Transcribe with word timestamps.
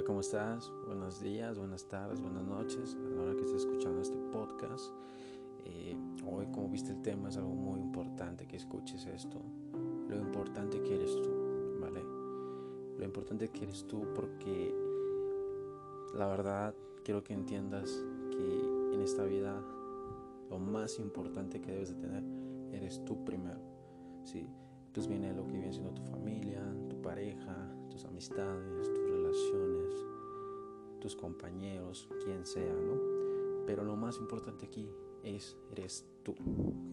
Hola, 0.00 0.06
¿cómo 0.06 0.20
estás? 0.20 0.72
Buenos 0.86 1.20
días, 1.20 1.58
buenas 1.58 1.84
tardes, 1.84 2.22
buenas 2.22 2.42
noches. 2.44 2.96
A 2.96 3.16
la 3.16 3.22
hora 3.22 3.34
que 3.34 3.42
estés 3.42 3.64
escuchando 3.66 4.00
este 4.00 4.16
podcast, 4.32 4.94
eh, 5.66 5.94
hoy, 6.24 6.46
como 6.46 6.70
viste 6.70 6.92
el 6.92 7.02
tema, 7.02 7.28
es 7.28 7.36
algo 7.36 7.52
muy 7.52 7.80
importante 7.80 8.46
que 8.46 8.56
escuches 8.56 9.04
esto. 9.04 9.42
Lo 10.08 10.16
importante 10.16 10.80
que 10.80 10.94
eres 10.94 11.20
tú, 11.20 11.30
¿vale? 11.82 12.02
Lo 12.96 13.04
importante 13.04 13.50
que 13.50 13.64
eres 13.64 13.86
tú 13.86 14.06
porque 14.14 14.74
la 16.14 16.28
verdad 16.28 16.74
quiero 17.04 17.22
que 17.22 17.34
entiendas 17.34 18.02
que 18.30 18.94
en 18.94 19.02
esta 19.02 19.24
vida 19.24 19.62
lo 20.48 20.58
más 20.58 20.98
importante 20.98 21.60
que 21.60 21.72
debes 21.72 21.90
de 21.90 21.96
tener 21.96 22.24
eres 22.72 23.04
tú 23.04 23.22
primero, 23.22 23.60
¿sí? 24.24 24.48
Entonces 24.86 25.08
viene 25.08 25.32
lo 25.34 25.46
que 25.46 25.52
viene 25.52 25.72
siendo 25.72 25.92
tu 25.92 26.02
familia, 26.02 26.60
tu 26.88 27.00
pareja, 27.00 27.70
tus 27.90 28.04
amistades, 28.06 28.92
tus 28.92 29.04
relaciones, 29.08 29.69
tus 31.00 31.16
compañeros, 31.16 32.08
quien 32.24 32.46
sea, 32.46 32.72
¿no? 32.72 33.64
Pero 33.66 33.84
lo 33.84 33.96
más 33.96 34.18
importante 34.18 34.66
aquí 34.66 34.88
es, 35.24 35.56
eres 35.72 36.06
tú, 36.22 36.32
¿ok? 36.32 36.92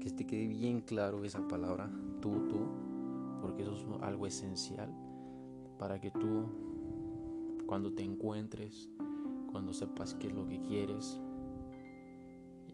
Que 0.00 0.10
te 0.10 0.26
quede 0.26 0.48
bien 0.48 0.80
claro 0.80 1.24
esa 1.24 1.46
palabra, 1.46 1.90
tú, 2.20 2.48
tú, 2.48 2.58
porque 3.40 3.62
eso 3.62 3.74
es 3.74 3.84
algo 4.02 4.26
esencial 4.26 4.92
para 5.78 6.00
que 6.00 6.10
tú, 6.10 6.46
cuando 7.66 7.92
te 7.92 8.02
encuentres, 8.02 8.88
cuando 9.50 9.72
sepas 9.72 10.14
qué 10.14 10.28
es 10.28 10.34
lo 10.34 10.46
que 10.46 10.60
quieres, 10.62 11.20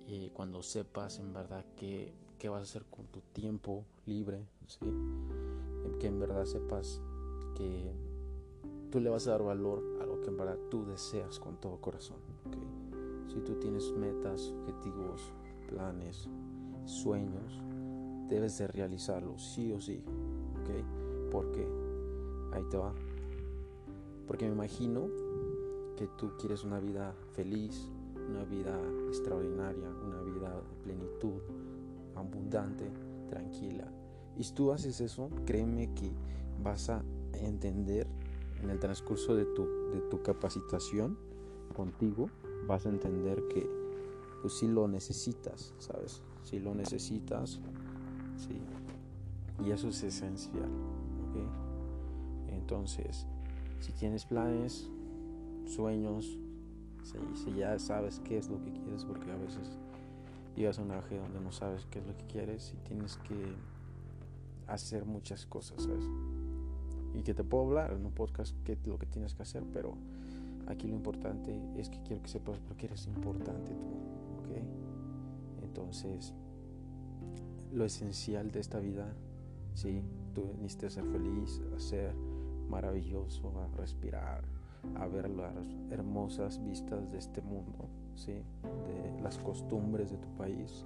y 0.07 0.31
cuando 0.31 0.63
sepas 0.63 1.19
en 1.19 1.35
verdad 1.35 1.65
qué, 1.77 2.15
qué 2.39 2.49
vas 2.49 2.61
a 2.61 2.63
hacer 2.63 2.85
con 2.87 3.07
tu 3.07 3.21
tiempo 3.33 3.85
libre, 4.07 4.47
¿sí? 4.67 4.87
que 5.99 6.07
en 6.07 6.21
verdad 6.21 6.45
sepas 6.45 7.01
que 7.57 7.93
tú 8.91 9.01
le 9.01 9.11
vas 9.11 9.27
a 9.27 9.33
dar 9.33 9.43
valor 9.43 9.83
a 10.01 10.07
que 10.23 10.29
en 10.29 10.37
verdad 10.37 10.59
tú 10.71 10.85
deseas 10.85 11.39
con 11.39 11.57
todo 11.57 11.81
corazón. 11.81 12.19
Si 13.29 13.41
tú 13.41 13.55
tienes 13.61 13.93
metas, 13.93 14.53
objetivos, 14.61 15.33
planes, 15.69 16.29
sueños, 16.87 17.61
debes 18.29 18.59
de 18.59 18.67
realizarlos 18.69 19.43
sí 19.43 19.73
o 19.73 19.81
sí. 19.81 20.03
¿okay? 20.63 20.85
Porque 21.31 21.67
ahí 22.53 22.63
te 22.71 22.77
va. 22.77 22.95
Porque 24.27 24.47
me 24.47 24.53
imagino 24.53 25.09
que 25.97 26.07
tú 26.17 26.31
quieres 26.39 26.65
una 26.65 26.81
vida 26.81 27.15
feliz, 27.33 27.91
una 28.29 28.45
vida 28.45 28.79
extraordinaria, 29.09 29.89
una 30.07 30.23
vida 30.23 30.55
de 30.55 30.83
plenitud, 30.83 31.41
abundante, 32.15 32.91
tranquila. 33.29 33.91
Y 34.37 34.45
si 34.45 34.55
tú 34.55 34.71
haces 34.73 35.01
eso, 35.01 35.31
créeme 35.45 35.93
que 35.95 36.13
vas 36.63 36.91
a 36.91 37.03
entender 37.33 38.07
en 38.63 38.71
el 38.71 38.79
transcurso 38.79 39.35
de 39.35 39.45
tu, 39.45 39.67
de 39.93 40.01
tu 40.11 40.23
capacitación 40.23 41.17
contigo, 41.75 42.29
vas 42.67 42.87
a 42.87 42.89
entender 42.89 43.43
que 43.49 43.69
pues 44.43 44.55
sí 44.55 44.69
lo 44.69 44.89
necesitas, 44.89 45.75
¿sabes? 45.79 46.23
Si 46.45 46.59
lo 46.59 46.75
necesitas, 46.75 47.61
sí. 48.37 48.61
Y 49.65 49.71
eso 49.71 49.89
es 49.89 50.03
esencial, 50.03 50.71
¿ok? 51.29 52.53
Entonces, 52.53 53.27
si 53.81 53.93
tienes 53.93 54.25
planes, 54.25 54.89
sueños, 55.67 56.39
si, 57.35 57.55
ya 57.55 57.79
sabes 57.79 58.21
qué 58.21 58.39
es 58.39 58.49
lo 58.49 58.63
que 58.63 58.73
quieres, 58.73 59.05
porque 59.05 59.31
a 59.31 59.37
veces 59.37 59.79
llegas 60.55 60.79
a 60.79 60.83
un 60.83 60.93
aje 60.93 61.19
donde 61.19 61.41
no 61.41 61.53
sabes 61.53 61.87
qué 61.91 61.99
es 61.99 62.07
lo 62.07 62.17
que 62.17 62.27
quieres 62.27 62.75
y 62.75 62.89
tienes 62.89 63.17
que 63.19 63.55
hacer 64.67 65.05
muchas 65.05 65.47
cosas, 65.47 65.83
¿sabes? 65.83 66.05
Y 67.15 67.23
que 67.23 67.35
te 67.35 67.45
puedo 67.45 67.65
hablar 67.65 67.93
en 67.93 68.05
un 68.05 68.13
podcast 68.13 68.55
qué 68.65 68.73
es 68.73 68.87
lo 68.87 68.99
que 68.99 69.07
tienes 69.07 69.35
que 69.35 69.43
hacer, 69.43 69.65
pero 69.73 69.95
aquí 70.67 70.87
lo 70.87 70.95
importante 70.95 71.59
es 71.77 71.89
que 71.89 72.01
quiero 72.03 72.23
que 72.23 72.29
sepas 72.29 72.59
por 72.61 72.77
qué 72.77 72.87
eres 72.87 73.07
importante 73.07 73.73
tú, 73.73 74.43
¿ok? 74.43 74.59
Entonces, 75.63 76.35
lo 77.73 77.85
esencial 77.85 78.51
de 78.51 78.61
esta 78.61 78.79
vida, 78.79 79.13
sí, 79.75 80.03
tú 80.35 80.47
necesitas 80.61 80.95
ser 80.95 81.05
feliz, 81.05 81.61
a 81.75 81.81
ser 81.81 82.15
maravilloso, 82.69 83.53
a 83.61 83.77
respirar, 83.77 84.45
a 84.97 85.07
ver 85.07 85.29
las 85.31 85.55
hermosas 85.91 86.63
vistas 86.65 87.11
de 87.11 87.19
este 87.19 87.43
mundo, 87.43 87.89
¿sí? 88.15 88.33
de 88.33 89.23
las 89.23 89.39
costumbres 89.39 90.11
de 90.11 90.19
tu 90.19 90.29
país, 90.37 90.85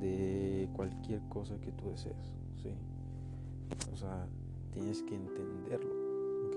de 0.00 0.68
cualquier 0.74 1.20
cosa 1.28 1.58
que 1.60 1.72
tú 1.72 1.88
desees. 1.90 2.32
¿sí? 2.62 2.70
O 3.92 3.96
sea, 3.96 4.26
tienes 4.72 5.02
que 5.02 5.14
entenderlo. 5.14 5.94
¿ok? 6.48 6.56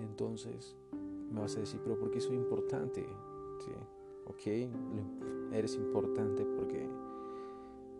Entonces, 0.00 0.76
me 1.30 1.40
vas 1.40 1.56
a 1.56 1.60
decir, 1.60 1.80
pero 1.82 1.98
¿por 1.98 2.10
qué 2.10 2.20
soy 2.20 2.36
importante? 2.36 3.06
¿Sí? 3.60 3.70
¿Ok? 4.26 5.52
Eres 5.52 5.76
importante 5.76 6.44
porque 6.44 6.88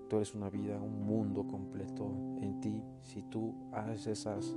tú 0.09 0.17
eres 0.17 0.35
una 0.35 0.51
vida, 0.51 0.81
un 0.81 1.07
mundo 1.07 1.47
completo 1.47 2.11
en 2.41 2.61
ti. 2.61 2.83
Si 3.03 3.23
tú 3.23 3.55
haces 3.73 4.07
esas, 4.07 4.57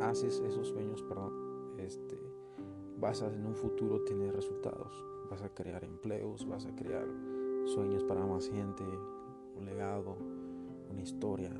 haces, 0.00 0.40
esos 0.40 0.68
sueños, 0.68 1.02
perdón, 1.02 1.32
este, 1.78 2.18
vas 2.98 3.22
a 3.22 3.32
en 3.32 3.46
un 3.46 3.54
futuro 3.54 4.02
tener 4.04 4.34
resultados, 4.34 4.92
vas 5.30 5.42
a 5.42 5.48
crear 5.50 5.84
empleos, 5.84 6.46
vas 6.46 6.66
a 6.66 6.74
crear 6.74 7.06
sueños 7.66 8.04
para 8.04 8.24
más 8.24 8.48
gente, 8.48 8.84
un 9.56 9.66
legado, 9.66 10.16
una 10.90 11.02
historia, 11.02 11.52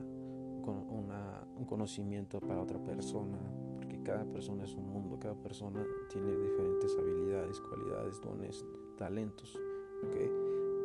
conocimiento 1.66 2.41
para 2.41 2.60
otra 2.60 2.78
persona, 2.82 3.38
porque 3.75 4.03
cada 4.03 4.25
persona 4.25 4.65
es 4.65 4.75
un 4.75 4.88
mundo, 4.88 5.19
cada 5.19 5.34
persona 5.34 5.84
tiene 6.10 6.34
diferentes 6.37 6.97
habilidades, 6.99 7.60
cualidades, 7.60 8.21
dones, 8.21 8.65
talentos, 8.97 9.59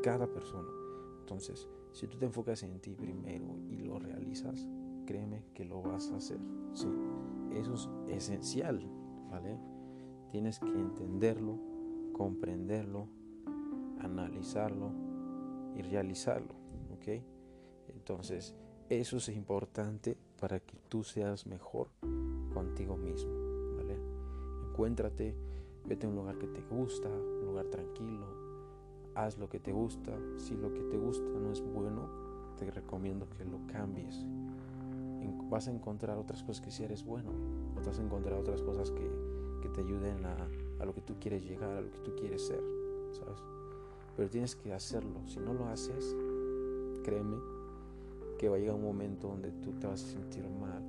cada 0.03 0.27
persona. 0.27 0.69
Entonces, 1.19 1.69
si 1.91 2.07
tú 2.07 2.17
te 2.17 2.25
enfocas 2.25 2.63
en 2.63 2.79
ti 2.79 2.95
primero 2.95 3.45
y 3.69 3.77
lo 3.77 3.99
realizas, 3.99 4.67
créeme 5.05 5.43
que 5.53 5.65
lo 5.65 5.81
vas 5.81 6.11
a 6.11 6.17
hacer. 6.17 6.39
¿sí? 6.73 6.87
Eso 7.53 7.73
es 7.73 7.89
esencial 8.07 8.89
¿vale? 9.31 9.57
Tienes 10.29 10.59
que 10.59 10.67
entenderlo, 10.67 11.57
comprenderlo, 12.13 13.07
analizarlo 13.99 14.91
y 15.75 15.81
realizarlo, 15.81 16.53
¿ok? 16.93 17.23
Entonces, 17.87 18.55
eso 18.89 19.17
es 19.17 19.29
importante 19.29 20.17
para 20.41 20.59
que 20.59 20.77
tú 20.89 21.05
seas 21.05 21.47
mejor 21.47 21.87
contigo 22.53 22.97
mismo, 22.97 23.31
¿vale? 23.77 23.97
Encuéntrate, 24.67 25.33
vete 25.85 26.05
a 26.05 26.09
un 26.09 26.15
lugar 26.15 26.37
que 26.37 26.47
te 26.47 26.61
gusta, 26.69 27.07
un 27.07 27.45
lugar 27.45 27.67
tranquilo, 27.67 28.25
haz 29.15 29.37
lo 29.37 29.47
que 29.47 29.59
te 29.61 29.71
gusta. 29.71 30.11
Si 30.37 30.57
lo 30.57 30.73
que 30.73 30.81
te 30.81 30.97
gusta 30.97 31.29
no 31.39 31.53
es 31.53 31.61
bueno, 31.61 32.09
te 32.57 32.69
recomiendo 32.69 33.25
que 33.37 33.45
lo 33.45 33.59
cambies 33.71 34.25
vas 35.51 35.67
a 35.67 35.71
encontrar 35.71 36.17
otras 36.17 36.41
cosas 36.43 36.63
que 36.63 36.71
si 36.71 36.83
eres 36.83 37.03
bueno, 37.03 37.29
vas 37.85 37.99
a 37.99 38.01
encontrar 38.01 38.39
otras 38.39 38.61
cosas 38.61 38.89
que, 38.89 39.11
que 39.61 39.69
te 39.69 39.81
ayuden 39.81 40.25
a, 40.25 40.47
a, 40.79 40.85
lo 40.85 40.95
que 40.95 41.01
tú 41.01 41.15
quieres 41.19 41.43
llegar, 41.43 41.69
a 41.69 41.81
lo 41.81 41.91
que 41.91 41.99
tú 41.99 42.15
quieres 42.15 42.47
ser, 42.47 42.63
¿sabes? 43.11 43.37
Pero 44.15 44.29
tienes 44.29 44.55
que 44.55 44.73
hacerlo. 44.73 45.19
Si 45.27 45.39
no 45.39 45.53
lo 45.53 45.67
haces, 45.67 46.15
créeme 47.03 47.37
que 48.41 48.49
va 48.49 48.55
a 48.55 48.59
llegar 48.59 48.73
un 48.73 48.81
momento 48.81 49.27
donde 49.27 49.51
tú 49.51 49.71
te 49.73 49.85
vas 49.85 50.03
a 50.03 50.07
sentir 50.07 50.43
mal 50.49 50.81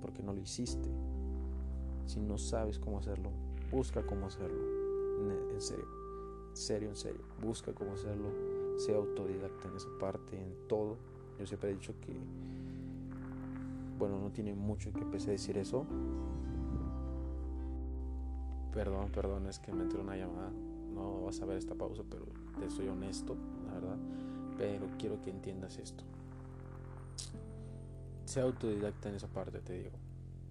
porque 0.00 0.22
no 0.22 0.32
lo 0.32 0.40
hiciste. 0.40 0.88
Si 2.06 2.18
no 2.18 2.38
sabes 2.38 2.78
cómo 2.78 2.98
hacerlo, 2.98 3.30
busca 3.70 4.06
cómo 4.06 4.26
hacerlo. 4.26 4.62
En 5.52 5.60
serio, 5.60 5.84
en 6.48 6.56
serio, 6.56 6.88
en 6.88 6.96
serio. 6.96 7.20
Busca 7.42 7.74
cómo 7.74 7.92
hacerlo. 7.92 8.30
Sea 8.78 8.96
autodidacta 8.96 9.68
en 9.68 9.76
esa 9.76 9.88
parte, 10.00 10.40
en 10.40 10.66
todo. 10.66 10.96
Yo 11.38 11.46
siempre 11.46 11.70
he 11.70 11.74
dicho 11.74 11.92
que 12.00 12.14
bueno, 13.98 14.18
no 14.18 14.30
tiene 14.30 14.54
mucho 14.54 14.92
que 14.94 15.00
empecé 15.00 15.30
a 15.30 15.32
decir 15.32 15.58
eso. 15.58 15.84
Perdón, 18.72 19.10
perdón, 19.10 19.46
es 19.46 19.58
que 19.58 19.72
me 19.72 19.82
entró 19.82 20.00
una 20.00 20.16
llamada. 20.16 20.52
No 20.94 21.24
vas 21.24 21.42
a 21.42 21.46
ver 21.46 21.58
esta 21.58 21.74
pausa, 21.74 22.02
pero 22.08 22.24
te 22.58 22.70
soy 22.70 22.88
honesto, 22.88 23.36
la 23.66 23.74
verdad. 23.74 23.96
Pero 24.56 24.86
quiero 24.98 25.20
que 25.20 25.30
entiendas 25.30 25.78
esto. 25.78 26.04
Sea 28.26 28.42
autodidacta 28.42 29.08
en 29.08 29.14
esa 29.14 29.28
parte, 29.28 29.60
te 29.60 29.72
digo. 29.72 29.96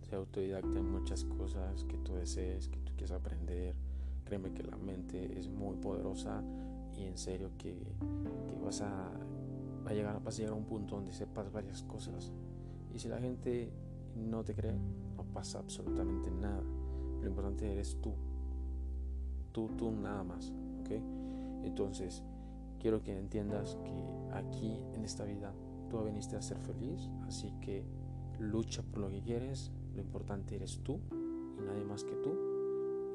Sea 0.10 0.18
autodidacta 0.18 0.80
en 0.80 0.92
muchas 0.92 1.26
cosas 1.26 1.84
que 1.84 1.98
tú 1.98 2.16
desees, 2.16 2.70
que 2.70 2.80
tú 2.80 2.94
quieres 2.94 3.12
aprender. 3.12 3.76
Créeme 4.24 4.54
que 4.54 4.64
la 4.64 4.78
mente 4.78 5.38
es 5.38 5.50
muy 5.50 5.76
poderosa 5.76 6.42
y 6.98 7.04
en 7.04 7.18
serio 7.18 7.52
que, 7.58 7.74
que 7.74 8.64
vas, 8.64 8.82
a, 8.82 9.12
a 9.86 9.94
llegar, 9.94 10.24
vas 10.24 10.36
a 10.36 10.38
llegar 10.38 10.54
a 10.54 10.58
un 10.58 10.66
punto 10.66 10.96
donde 10.96 11.14
sepas 11.14 11.52
varias 11.52 11.84
cosas 11.84 12.32
y 12.94 13.00
si 13.00 13.10
la 13.10 13.20
gente 13.20 13.70
no 14.16 14.46
te 14.46 14.56
cree, 14.56 14.74
no 15.18 15.26
pasa 15.34 15.60
absolutamente 15.60 16.32
nada. 16.32 16.64
Lo 17.22 17.28
importante 17.28 17.70
eres 17.70 17.98
tú. 18.02 18.14
Tú, 19.52 19.70
tú 19.78 19.92
nada 19.92 20.24
más. 20.24 20.54
¿Ok? 20.80 20.92
Entonces, 21.66 22.24
quiero 22.80 23.04
que 23.04 23.18
entiendas 23.18 23.78
que 23.84 24.34
aquí 24.34 24.80
en 24.94 25.04
esta 25.04 25.26
vida 25.26 25.54
tú 25.96 26.04
viniste 26.04 26.36
a 26.36 26.42
ser 26.42 26.58
feliz. 26.60 27.10
Así 27.28 27.52
que 27.62 27.86
lucha 28.40 28.84
por 28.84 29.00
lo 29.00 29.10
que 29.10 29.22
quieres. 29.22 29.72
Lo 29.94 30.02
importante 30.02 30.56
eres 30.56 30.80
tú. 30.84 31.00
y 31.58 31.62
nadie 31.62 31.86
más 31.86 32.04
que 32.04 32.16
tú. 32.16 32.32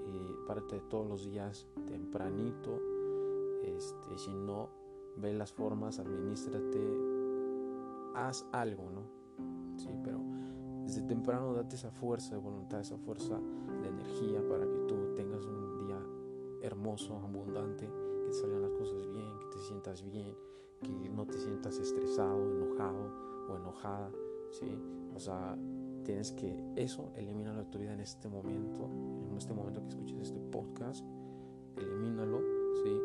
Y 0.07 0.47
párate 0.47 0.81
todos 0.89 1.07
los 1.07 1.25
días 1.25 1.67
tempranito. 1.87 2.79
Este, 3.63 4.17
si 4.17 4.35
no, 4.35 4.71
ve 5.17 5.33
las 5.35 5.53
formas, 5.53 5.99
administrate, 5.99 6.81
haz 8.15 8.47
algo, 8.53 8.91
¿no? 8.91 9.03
Sí, 9.77 9.89
pero 10.03 10.21
desde 10.85 11.03
temprano 11.03 11.53
date 11.53 11.77
esa 11.77 11.91
fuerza 11.91 12.35
de 12.35 12.41
voluntad, 12.41 12.81
esa 12.81 12.97
fuerza 12.97 13.39
de 13.83 13.89
energía 13.89 14.43
para 14.49 14.65
que 14.65 14.79
tú 14.89 15.15
tengas 15.15 15.45
un 15.45 15.87
día 15.87 16.03
hermoso, 16.63 17.19
abundante, 17.19 17.87
que 17.87 18.27
te 18.27 18.33
salgan 18.33 18.63
las 18.63 18.73
cosas 18.73 19.07
bien, 19.13 19.39
que 19.41 19.47
te 19.57 19.59
sientas 19.59 20.03
bien, 20.03 20.35
que 20.83 21.11
no 21.11 21.27
te 21.27 21.39
sientas 21.39 21.79
estresado, 21.79 22.39
enojado 22.81 23.13
o 23.49 23.57
enojada, 23.57 24.11
¿sí? 24.51 24.67
O 25.15 25.19
sea, 25.19 25.57
tienes 26.05 26.33
que 26.33 26.65
eso, 26.77 27.13
elimina 27.17 27.53
la 27.53 27.61
autoridad 27.61 27.95
en 27.95 28.01
este 28.01 28.29
momento, 28.29 28.89
en 29.29 29.37
este 29.37 29.53
momento 29.53 29.83
que 29.83 29.89
escuches 29.89 30.19
este 30.21 30.41
podcast, 30.41 31.05
elimínalo, 31.77 32.41
¿sí? 32.83 33.01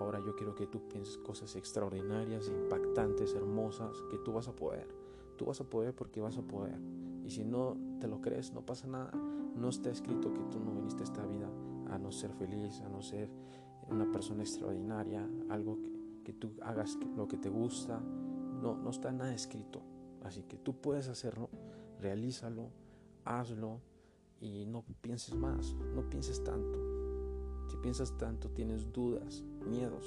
Ahora 0.00 0.20
yo 0.20 0.34
quiero 0.34 0.54
que 0.54 0.66
tú 0.66 0.88
pienses 0.88 1.18
cosas 1.18 1.54
extraordinarias, 1.54 2.48
impactantes, 2.48 3.34
hermosas, 3.34 3.96
que 4.10 4.18
tú 4.18 4.32
vas 4.32 4.48
a 4.48 4.56
poder. 4.56 4.88
Tú 5.36 5.46
vas 5.46 5.60
a 5.60 5.64
poder 5.64 5.94
porque 5.94 6.20
vas 6.20 6.36
a 6.38 6.42
poder. 6.42 6.78
Y 7.24 7.30
si 7.30 7.44
no 7.44 7.76
te 8.00 8.08
lo 8.08 8.20
crees, 8.20 8.52
no 8.52 8.66
pasa 8.66 8.88
nada. 8.88 9.12
No 9.12 9.68
está 9.68 9.90
escrito 9.90 10.32
que 10.32 10.40
tú 10.50 10.58
no 10.58 10.72
viniste 10.72 11.02
a 11.02 11.04
esta 11.04 11.24
vida 11.26 11.48
a 11.88 11.98
no 11.98 12.10
ser 12.10 12.32
feliz, 12.32 12.80
a 12.80 12.88
no 12.88 13.02
ser 13.02 13.30
una 13.88 14.10
persona 14.10 14.42
extraordinaria, 14.42 15.28
algo 15.50 15.80
que, 15.82 15.92
que 16.24 16.32
tú 16.32 16.52
hagas 16.62 16.98
lo 17.16 17.28
que 17.28 17.36
te 17.36 17.48
gusta. 17.48 18.02
No, 18.62 18.76
no 18.76 18.90
está 18.90 19.10
nada 19.10 19.34
escrito. 19.34 19.82
Así 20.22 20.44
que 20.44 20.56
tú 20.56 20.80
puedes 20.80 21.08
hacerlo, 21.08 21.50
realízalo, 22.00 22.70
hazlo 23.24 23.80
y 24.40 24.66
no 24.66 24.84
pienses 25.00 25.34
más, 25.34 25.74
no 25.94 26.08
pienses 26.08 26.42
tanto. 26.44 26.78
Si 27.68 27.76
piensas 27.78 28.16
tanto, 28.18 28.50
tienes 28.50 28.92
dudas, 28.92 29.42
miedos. 29.66 30.06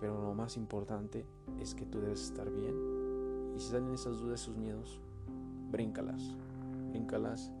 Pero 0.00 0.20
lo 0.20 0.34
más 0.34 0.56
importante 0.56 1.24
es 1.60 1.74
que 1.74 1.86
tú 1.86 2.00
debes 2.00 2.22
estar 2.22 2.50
bien. 2.50 3.54
Y 3.54 3.60
si 3.60 3.70
salen 3.70 3.94
esas 3.94 4.18
dudas, 4.18 4.42
esos 4.42 4.56
miedos, 4.56 5.00
bríncalas, 5.70 6.36
bríncalas, 6.90 7.52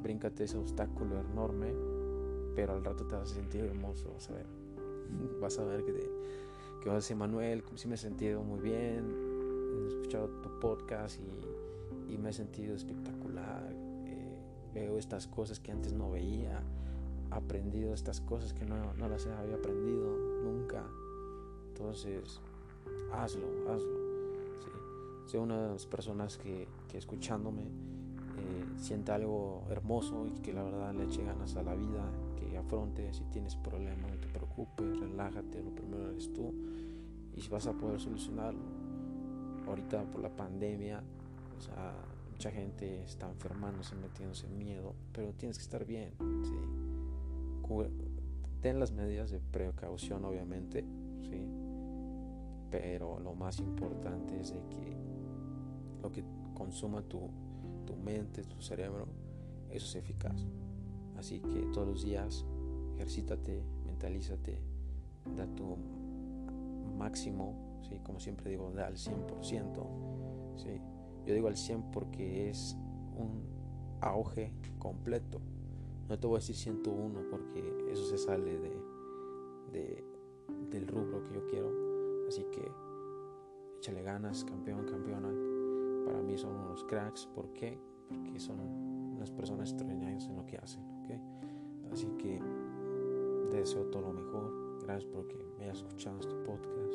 bríncate 0.00 0.44
ese 0.44 0.58
obstáculo 0.58 1.20
enorme, 1.20 1.74
pero 2.54 2.74
al 2.74 2.84
rato 2.84 3.04
te 3.04 3.16
vas 3.16 3.32
a 3.32 3.34
sentir 3.34 3.64
hermoso, 3.64 4.12
vas 4.12 4.30
a 4.30 4.34
ver. 4.34 4.46
Vas 5.40 5.58
a 5.58 5.64
ver 5.64 5.84
que, 5.84 5.92
te, 5.92 6.10
que 6.84 6.90
vas 6.90 6.96
a 6.96 6.98
decir, 6.98 7.16
Manuel, 7.16 7.64
sí 7.76 7.88
me 7.88 7.94
he 7.94 7.98
sentido 7.98 8.42
muy 8.42 8.60
bien, 8.60 9.10
he 9.74 9.88
escuchado 9.88 10.28
tu 10.42 10.60
podcast 10.60 11.18
y, 11.18 12.12
y 12.12 12.18
me 12.18 12.28
he 12.28 12.32
sentido 12.34 12.74
espectacular. 12.74 13.72
Eh, 14.04 14.38
veo 14.74 14.98
estas 14.98 15.26
cosas 15.26 15.58
que 15.60 15.72
antes 15.72 15.94
no 15.94 16.10
veía, 16.10 16.62
aprendido 17.30 17.94
estas 17.94 18.20
cosas 18.20 18.52
que 18.52 18.66
no, 18.66 18.92
no 18.92 19.08
las 19.08 19.26
había 19.26 19.54
aprendido 19.54 20.14
nunca. 20.42 20.84
Entonces, 21.68 22.38
hazlo, 23.10 23.46
hazlo. 23.70 23.96
¿sí? 24.60 24.70
Sé 25.24 25.38
una 25.38 25.62
de 25.62 25.72
las 25.72 25.86
personas 25.86 26.36
que, 26.36 26.68
que 26.88 26.98
escuchándome 26.98 27.70
eh, 28.38 28.64
siente 28.78 29.12
algo 29.12 29.64
hermoso 29.70 30.26
y 30.26 30.40
que 30.40 30.52
la 30.52 30.62
verdad 30.62 30.94
le 30.94 31.04
eche 31.04 31.24
ganas 31.24 31.56
a 31.56 31.62
la 31.62 31.74
vida, 31.74 32.04
que 32.36 32.56
afronte 32.56 33.12
si 33.12 33.24
tienes 33.24 33.56
problemas, 33.56 34.10
no 34.10 34.18
te 34.18 34.28
preocupes, 34.28 34.98
relájate, 34.98 35.62
lo 35.62 35.74
primero 35.74 36.10
eres 36.10 36.32
tú 36.32 36.52
y 37.34 37.40
si 37.40 37.48
vas 37.48 37.66
a 37.66 37.72
poder 37.72 38.00
solucionarlo. 38.00 38.62
Ahorita 39.66 40.04
por 40.04 40.20
la 40.20 40.28
pandemia, 40.28 41.02
o 41.56 41.60
sea, 41.60 41.94
mucha 42.30 42.50
gente 42.50 43.02
está 43.04 43.30
enfermándose, 43.30 43.94
metiéndose 43.96 44.46
en 44.46 44.58
miedo, 44.58 44.94
pero 45.12 45.32
tienes 45.32 45.56
que 45.56 45.62
estar 45.62 45.84
bien, 45.84 46.12
¿sí? 46.44 46.54
ten 48.60 48.78
las 48.78 48.92
medidas 48.92 49.30
de 49.30 49.40
precaución 49.40 50.24
obviamente, 50.24 50.84
¿sí? 51.22 51.46
pero 52.70 53.18
lo 53.20 53.34
más 53.34 53.58
importante 53.58 54.40
es 54.40 54.52
de 54.52 54.60
que 54.68 54.96
lo 56.02 56.10
que 56.10 56.24
consuma 56.54 57.02
tu, 57.02 57.30
tu 57.94 58.02
mente, 58.02 58.42
tu 58.42 58.60
cerebro, 58.60 59.06
eso 59.70 59.86
es 59.86 59.94
eficaz. 59.96 60.46
Así 61.16 61.40
que 61.40 61.66
todos 61.72 61.86
los 61.86 62.04
días 62.04 62.44
ejercítate, 62.96 63.62
mentalízate, 63.86 64.58
da 65.36 65.46
tu 65.46 65.76
máximo, 66.98 67.80
¿sí? 67.88 68.00
como 68.02 68.20
siempre 68.20 68.50
digo, 68.50 68.70
da 68.72 68.86
al 68.86 68.96
100%. 68.96 70.56
¿sí? 70.56 70.80
Yo 71.26 71.34
digo 71.34 71.48
al 71.48 71.56
100 71.56 71.90
porque 71.90 72.50
es 72.50 72.76
un 73.16 73.42
auge 74.00 74.52
completo. 74.78 75.40
No 76.08 76.18
te 76.18 76.26
voy 76.26 76.36
a 76.36 76.38
decir 76.40 76.56
101 76.56 77.20
porque 77.30 77.90
eso 77.90 78.04
se 78.06 78.18
sale 78.18 78.58
de, 78.58 78.76
de, 79.72 80.04
del 80.70 80.86
rubro 80.86 81.24
que 81.24 81.34
yo 81.34 81.46
quiero. 81.46 81.70
Así 82.28 82.44
que 82.52 82.70
échale 83.78 84.02
ganas, 84.02 84.44
campeón, 84.44 84.84
campeona. 84.84 85.53
Para 86.04 86.20
mí 86.22 86.36
son 86.36 86.54
unos 86.54 86.84
cracks. 86.84 87.26
¿Por 87.26 87.52
qué? 87.52 87.78
Porque 88.08 88.38
son 88.38 88.60
unas 89.14 89.30
personas 89.30 89.70
extraordinarias 89.70 90.26
en 90.26 90.36
lo 90.36 90.44
que 90.46 90.58
hacen. 90.58 90.82
¿okay? 91.02 91.20
Así 91.92 92.06
que 92.18 92.40
deseo 93.50 93.86
todo 93.86 94.02
lo 94.02 94.12
mejor. 94.12 94.78
Gracias 94.82 95.10
porque 95.12 95.36
me 95.58 95.64
hayas 95.64 95.78
escuchado 95.78 96.20
este 96.20 96.34
podcast. 96.46 96.94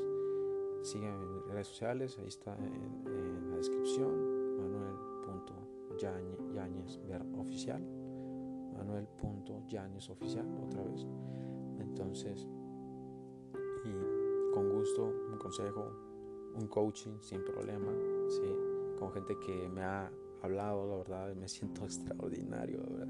Sígueme 0.84 1.24
en 1.24 1.50
redes 1.50 1.68
sociales. 1.68 2.18
Ahí 2.20 2.28
está 2.28 2.56
en, 2.58 3.08
en 3.08 3.50
la 3.50 3.58
descripción. 3.58 4.38
Manuel.yañez 4.58 7.00
oficial 7.38 7.84
Manuel.yanes 8.80 10.10
oficial 10.10 10.48
otra 10.66 10.84
vez. 10.84 11.06
Entonces, 11.80 12.48
y 13.84 14.54
con 14.54 14.70
gusto, 14.70 15.14
un 15.32 15.38
consejo, 15.38 15.92
un 16.56 16.68
coaching 16.68 17.20
sin 17.20 17.44
problema, 17.44 17.92
¿sí? 18.30 18.69
Con 19.00 19.12
gente 19.12 19.38
que 19.40 19.70
me 19.70 19.82
ha 19.82 20.12
hablado, 20.42 20.88
la 20.88 20.98
verdad, 20.98 21.36
me 21.36 21.48
siento 21.48 21.86
extraordinario, 21.86 22.82
¿verdad? 22.82 23.08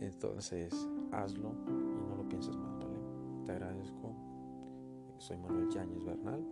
Entonces, 0.00 0.74
hazlo 1.12 1.54
y 1.68 2.08
no 2.08 2.16
lo 2.16 2.28
pienses 2.28 2.56
más, 2.56 2.76
¿vale? 2.78 2.98
Te 3.46 3.52
agradezco. 3.52 4.14
Soy 5.18 5.38
Manuel 5.38 5.70
Yáñez 5.70 6.04
Bernal. 6.04 6.44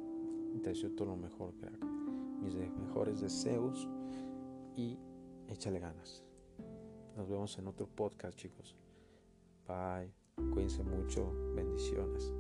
Te 0.63 0.71
deseo 0.71 0.93
todo 0.93 1.09
lo 1.09 1.17
mejor, 1.17 1.53
crack. 1.57 1.85
Mis 2.41 2.55
mejores 2.55 3.21
deseos 3.21 3.89
y 4.77 4.99
échale 5.49 5.81
ganas. 5.81 6.25
Nos 7.17 7.29
vemos 7.29 7.59
en 7.59 7.67
otro 7.67 7.89
podcast, 7.89 8.39
chicos. 8.39 8.77
Bye. 9.67 10.15
Cuídense 10.53 10.83
mucho. 10.85 11.33
Bendiciones. 11.55 12.33